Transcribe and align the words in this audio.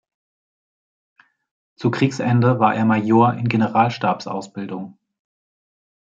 Zu 1.75 1.91
Kriegsende 1.91 2.59
war 2.59 2.73
er 2.73 2.85
Major 2.85 3.35
in 3.35 3.47
Generalstabsausbildung. 3.47 4.97